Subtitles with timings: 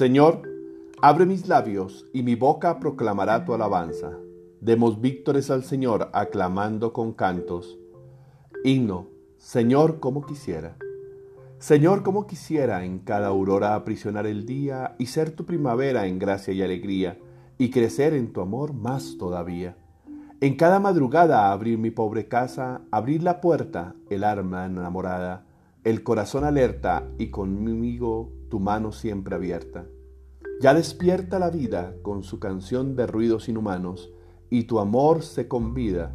[0.00, 0.40] Señor,
[1.02, 4.12] abre mis labios y mi boca proclamará tu alabanza.
[4.62, 7.78] Demos víctores al Señor aclamando con cantos.
[8.64, 10.78] Himno, Señor, como quisiera.
[11.58, 16.54] Señor, como quisiera en cada aurora aprisionar el día y ser tu primavera en gracia
[16.54, 17.18] y alegría
[17.58, 19.76] y crecer en tu amor más todavía.
[20.40, 25.44] En cada madrugada abrir mi pobre casa, abrir la puerta, el arma enamorada,
[25.84, 29.86] el corazón alerta y conmigo tu mano siempre abierta.
[30.60, 34.12] Ya despierta la vida con su canción de ruidos inhumanos,
[34.50, 36.14] y tu amor se convida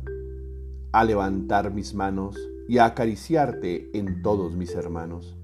[0.91, 5.35] a levantar mis manos y a acariciarte en todos mis hermanos.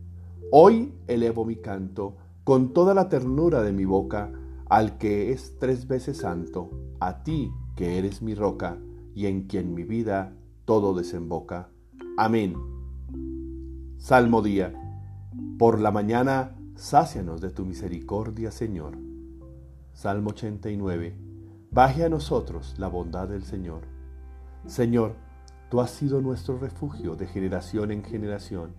[0.51, 4.31] Hoy elevo mi canto con toda la ternura de mi boca
[4.69, 8.77] al que es tres veces santo, a ti que eres mi roca
[9.15, 11.69] y en quien mi vida todo desemboca.
[12.17, 12.55] Amén.
[13.97, 14.75] Salmo día.
[15.57, 18.97] Por la mañana, sácianos de tu misericordia, Señor.
[19.93, 21.15] Salmo 89.
[21.69, 23.83] Baje a nosotros la bondad del Señor.
[24.65, 25.13] Señor,
[25.69, 28.73] tú has sido nuestro refugio de generación en generación.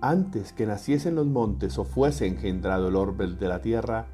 [0.00, 4.06] Antes que naciesen los montes o fuese engendrado el orbe de la tierra,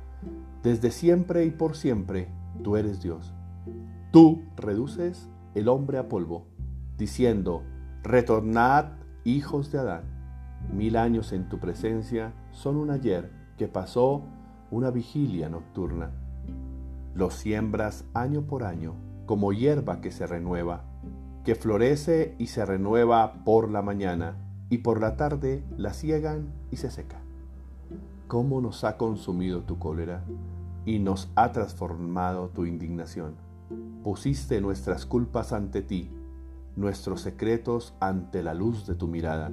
[0.63, 2.29] desde siempre y por siempre
[2.65, 3.35] tú eres Dios.
[4.13, 6.47] Tú reduces el hombre a polvo,
[6.97, 7.65] diciendo,
[8.03, 8.93] retornad
[9.25, 10.21] hijos de Adán
[10.73, 14.23] Mil años en tu presencia son un ayer que pasó
[14.71, 16.11] una vigilia nocturna.
[17.15, 18.95] Los siembras año por año
[19.27, 20.85] como hierba que se renueva,
[21.45, 24.37] que florece y se renueva por la mañana
[24.71, 27.21] y por la tarde la ciegan y se seca.
[28.29, 30.25] ¿Cómo nos ha consumido tu cólera
[30.87, 33.35] y nos ha transformado tu indignación?
[34.03, 36.11] Pusiste nuestras culpas ante ti,
[36.77, 39.53] nuestros secretos ante la luz de tu mirada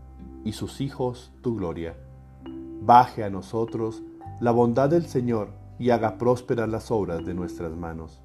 [0.43, 1.95] y sus hijos tu gloria.
[2.81, 4.03] Baje a nosotros
[4.39, 8.21] la bondad del Señor y haga prósperas las obras de nuestras manos.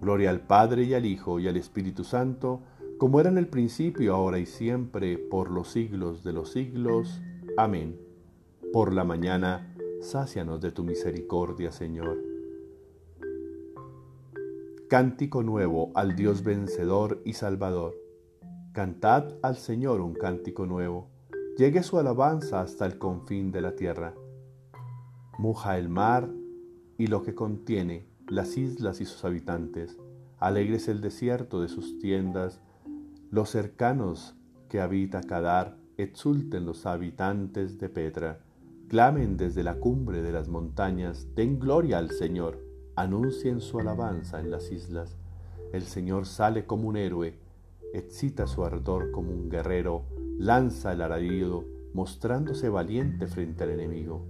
[0.00, 2.60] Gloria al Padre y al Hijo y al Espíritu Santo,
[2.98, 7.20] como era en el principio, ahora y siempre, por los siglos de los siglos.
[7.56, 7.98] Amén.
[8.72, 12.18] Por la mañana, sácianos de tu misericordia, Señor.
[14.88, 17.96] Cántico nuevo al Dios vencedor y salvador.
[18.72, 21.13] Cantad al Señor un cántico nuevo
[21.56, 24.14] llegue su alabanza hasta el confín de la tierra.
[25.38, 26.28] Muja el mar
[26.98, 29.98] y lo que contiene, las islas y sus habitantes.
[30.38, 32.60] Alegres el desierto de sus tiendas,
[33.30, 34.34] los cercanos
[34.68, 38.40] que habita Cadar, exulten los habitantes de Petra.
[38.88, 42.58] Clamen desde la cumbre de las montañas, den gloria al Señor,
[42.96, 45.16] anuncien su alabanza en las islas.
[45.72, 47.38] El Señor sale como un héroe,
[47.94, 50.04] excita su ardor como un guerrero,
[50.38, 54.26] lanza el aradido, mostrándose valiente frente al enemigo.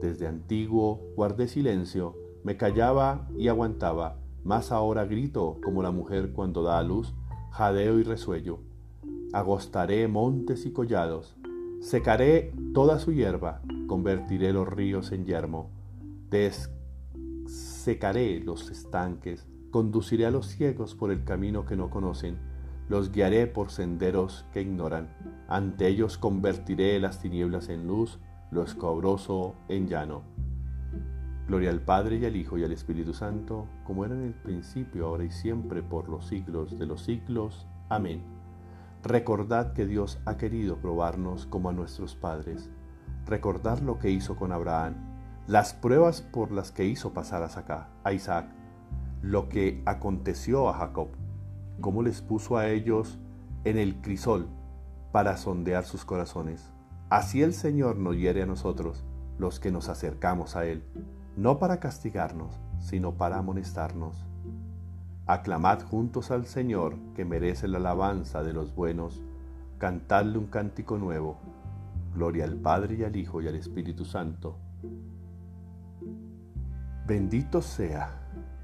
[0.00, 6.62] Desde antiguo guardé silencio, me callaba y aguantaba, más ahora grito como la mujer cuando
[6.62, 7.14] da a luz,
[7.50, 8.58] jadeo y resuello.
[9.32, 11.36] Agostaré montes y collados,
[11.80, 15.70] secaré toda su hierba, convertiré los ríos en yermo,
[16.30, 22.49] dessecaré los estanques, conduciré a los ciegos por el camino que no conocen,
[22.90, 25.08] los guiaré por senderos que ignoran.
[25.46, 28.18] Ante ellos convertiré las tinieblas en luz,
[28.50, 30.22] lo escabroso en llano.
[31.46, 35.06] Gloria al Padre y al Hijo y al Espíritu Santo, como era en el principio,
[35.06, 37.68] ahora y siempre, por los siglos de los siglos.
[37.88, 38.24] Amén.
[39.04, 42.70] Recordad que Dios ha querido probarnos como a nuestros padres.
[43.24, 44.96] Recordad lo que hizo con Abraham,
[45.46, 47.48] las pruebas por las que hizo pasar
[48.02, 48.48] a Isaac,
[49.22, 51.10] lo que aconteció a Jacob
[51.80, 53.18] cómo les puso a ellos
[53.64, 54.48] en el crisol
[55.12, 56.72] para sondear sus corazones.
[57.08, 59.04] Así el Señor nos hiere a nosotros,
[59.38, 60.84] los que nos acercamos a Él,
[61.36, 64.24] no para castigarnos, sino para amonestarnos.
[65.26, 69.22] Aclamad juntos al Señor, que merece la alabanza de los buenos,
[69.78, 71.38] cantadle un cántico nuevo.
[72.14, 74.56] Gloria al Padre y al Hijo y al Espíritu Santo.
[77.06, 78.10] Bendito sea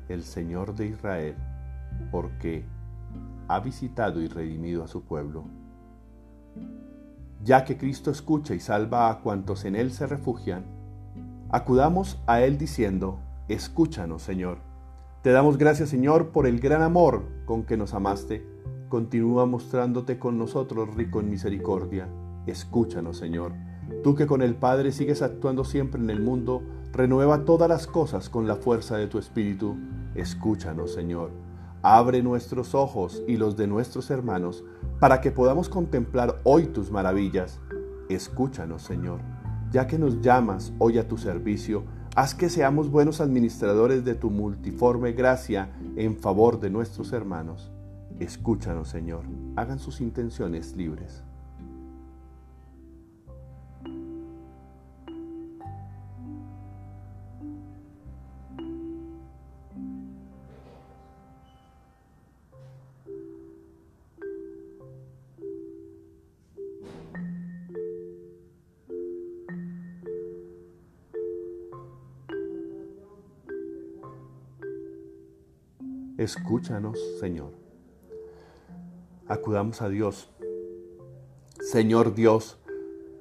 [0.08, 1.36] el Señor de Israel,
[2.10, 2.64] porque
[3.48, 5.44] ha visitado y redimido a su pueblo.
[7.44, 10.64] Ya que Cristo escucha y salva a cuantos en Él se refugian,
[11.50, 14.58] acudamos a Él diciendo, escúchanos Señor.
[15.22, 18.46] Te damos gracias Señor por el gran amor con que nos amaste.
[18.88, 22.08] Continúa mostrándote con nosotros rico en misericordia.
[22.46, 23.52] Escúchanos Señor.
[24.02, 26.62] Tú que con el Padre sigues actuando siempre en el mundo,
[26.92, 29.76] renueva todas las cosas con la fuerza de tu Espíritu.
[30.14, 31.45] Escúchanos Señor.
[31.88, 34.64] Abre nuestros ojos y los de nuestros hermanos
[34.98, 37.60] para que podamos contemplar hoy tus maravillas.
[38.08, 39.20] Escúchanos, Señor,
[39.70, 41.84] ya que nos llamas hoy a tu servicio,
[42.16, 47.70] haz que seamos buenos administradores de tu multiforme gracia en favor de nuestros hermanos.
[48.18, 49.22] Escúchanos, Señor,
[49.54, 51.22] hagan sus intenciones libres.
[76.26, 77.52] Escúchanos, Señor.
[79.28, 80.28] Acudamos a Dios.
[81.60, 82.58] Señor Dios,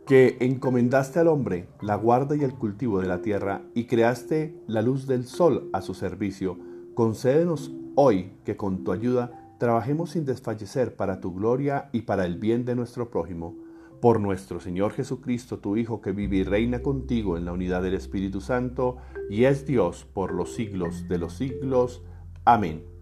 [0.08, 4.82] que encomendaste al hombre la guarda y el cultivo de la tierra y creaste la
[4.82, 6.58] luz del sol a su servicio,
[6.96, 12.40] concédenos hoy que con tu ayuda trabajemos sin desfallecer para tu gloria y para el
[12.40, 13.56] bien de nuestro prójimo.
[14.02, 17.94] Por nuestro Señor Jesucristo, tu Hijo, que vive y reina contigo en la unidad del
[17.94, 18.98] Espíritu Santo,
[19.30, 22.02] y es Dios por los siglos de los siglos.
[22.46, 22.95] Amén.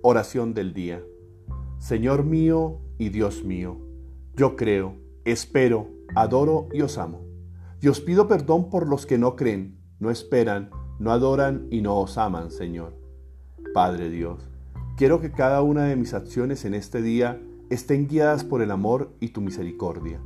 [0.00, 1.02] Oración del día.
[1.78, 3.80] Señor mío y Dios mío,
[4.36, 7.26] yo creo, espero, adoro y os amo.
[7.80, 11.98] Y os pido perdón por los que no creen, no esperan, no adoran y no
[11.98, 12.94] os aman, Señor.
[13.74, 14.48] Padre Dios,
[14.96, 19.16] quiero que cada una de mis acciones en este día estén guiadas por el amor
[19.18, 20.20] y tu misericordia.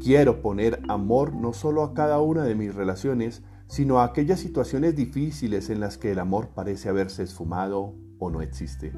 [0.00, 4.94] Quiero poner amor no solo a cada una de mis relaciones, sino a aquellas situaciones
[4.94, 8.92] difíciles en las que el amor parece haberse esfumado o no existe.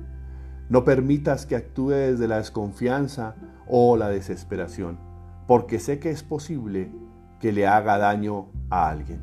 [0.69, 3.35] No permitas que actúe desde la desconfianza
[3.67, 4.99] o la desesperación,
[5.47, 6.93] porque sé que es posible
[7.41, 9.23] que le haga daño a alguien.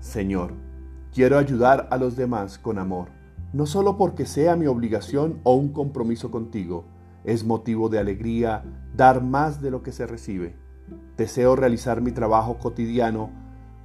[0.00, 0.54] Señor,
[1.12, 3.08] quiero ayudar a los demás con amor,
[3.52, 6.84] no solo porque sea mi obligación o un compromiso contigo,
[7.24, 8.64] es motivo de alegría
[8.96, 10.56] dar más de lo que se recibe.
[11.16, 13.30] Deseo realizar mi trabajo cotidiano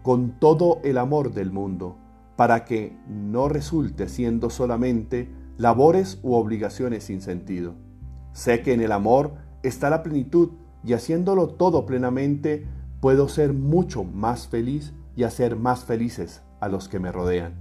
[0.01, 1.97] con todo el amor del mundo,
[2.35, 7.73] para que no resulte siendo solamente labores u obligaciones sin sentido.
[8.31, 9.33] Sé que en el amor
[9.63, 10.49] está la plenitud
[10.83, 12.67] y haciéndolo todo plenamente
[13.01, 17.55] puedo ser mucho más feliz y hacer más felices a los que me rodean.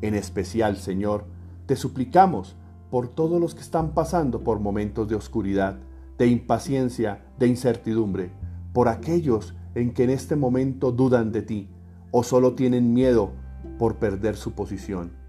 [0.00, 1.26] En especial, Señor,
[1.66, 2.56] te suplicamos
[2.90, 5.78] por todos los que están pasando por momentos de oscuridad,
[6.18, 8.30] de impaciencia, de incertidumbre,
[8.72, 11.70] por aquellos en que en este momento dudan de ti
[12.10, 13.32] o solo tienen miedo
[13.78, 15.21] por perder su posición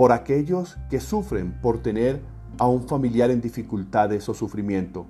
[0.00, 2.22] por aquellos que sufren por tener
[2.56, 5.04] a un familiar en dificultades o sufrimiento,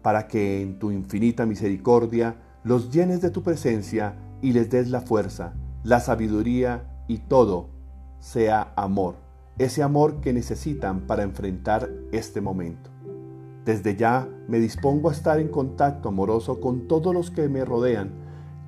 [0.00, 5.02] para que en tu infinita misericordia los llenes de tu presencia y les des la
[5.02, 5.52] fuerza,
[5.84, 7.68] la sabiduría y todo
[8.18, 9.16] sea amor,
[9.58, 12.88] ese amor que necesitan para enfrentar este momento.
[13.66, 18.12] Desde ya me dispongo a estar en contacto amoroso con todos los que me rodean,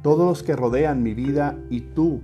[0.02, 2.20] todos los que rodean mi vida y tú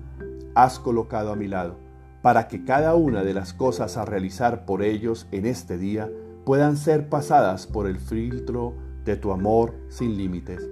[0.55, 1.88] has colocado a mi lado
[2.23, 6.11] para que cada una de las cosas a realizar por ellos en este día
[6.45, 10.69] puedan ser pasadas por el filtro de tu amor sin límites.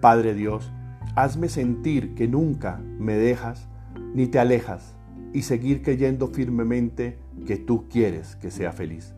[0.00, 0.70] Padre Dios,
[1.16, 3.68] hazme sentir que nunca me dejas
[4.14, 4.94] ni te alejas
[5.32, 9.14] y seguir creyendo firmemente que tú quieres que sea feliz.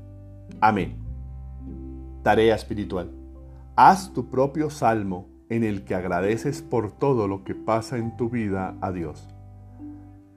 [0.60, 0.96] Amén.
[2.22, 3.12] Tarea espiritual.
[3.76, 8.28] Haz tu propio salmo en el que agradeces por todo lo que pasa en tu
[8.28, 9.28] vida a Dios.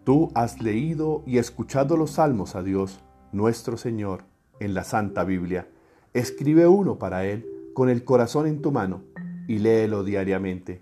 [0.04, 3.00] Tú has leído y escuchado los salmos a Dios,
[3.32, 4.26] nuestro Señor,
[4.60, 5.70] en la Santa Biblia.
[6.14, 9.04] Escribe uno para Él con el corazón en tu mano
[9.48, 10.82] y léelo diariamente.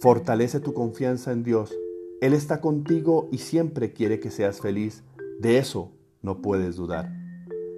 [0.00, 1.72] Fortalece tu confianza en Dios.
[2.20, 5.04] Él está contigo y siempre quiere que seas feliz.
[5.38, 7.12] De eso no puedes dudar.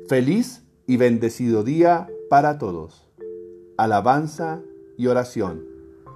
[0.09, 3.07] Feliz y bendecido día para todos.
[3.77, 4.63] Alabanza
[4.97, 5.65] y oración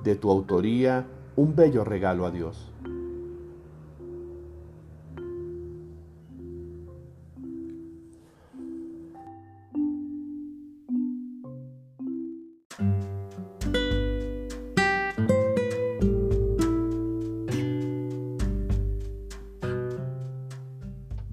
[0.02, 1.06] de tu autoría,
[1.36, 2.72] un bello regalo a Dios.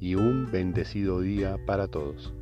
[0.00, 2.32] y un bendecido día para todos.